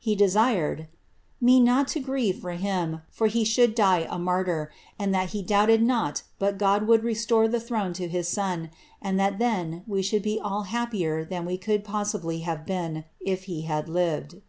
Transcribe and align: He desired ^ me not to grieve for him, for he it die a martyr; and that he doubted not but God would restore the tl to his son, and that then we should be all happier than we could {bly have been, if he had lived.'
He 0.00 0.16
desired 0.16 0.78
^ 0.78 0.86
me 1.40 1.60
not 1.60 1.86
to 1.94 2.00
grieve 2.00 2.40
for 2.40 2.50
him, 2.50 3.02
for 3.08 3.28
he 3.28 3.42
it 3.62 3.76
die 3.76 4.04
a 4.10 4.18
martyr; 4.18 4.72
and 4.98 5.14
that 5.14 5.28
he 5.30 5.42
doubted 5.42 5.80
not 5.80 6.24
but 6.40 6.58
God 6.58 6.88
would 6.88 7.04
restore 7.04 7.46
the 7.46 7.58
tl 7.60 7.94
to 7.94 8.08
his 8.08 8.26
son, 8.26 8.70
and 9.00 9.16
that 9.20 9.38
then 9.38 9.84
we 9.86 10.02
should 10.02 10.22
be 10.24 10.40
all 10.40 10.62
happier 10.64 11.24
than 11.24 11.44
we 11.46 11.56
could 11.56 11.84
{bly 11.84 12.38
have 12.38 12.66
been, 12.66 13.04
if 13.20 13.44
he 13.44 13.60
had 13.62 13.88
lived.' 13.88 14.42